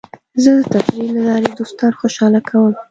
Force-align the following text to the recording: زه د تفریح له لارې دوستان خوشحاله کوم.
زه 0.41 0.49
د 0.57 0.59
تفریح 0.73 1.09
له 1.15 1.21
لارې 1.29 1.49
دوستان 1.59 1.91
خوشحاله 1.99 2.39
کوم. 2.47 2.73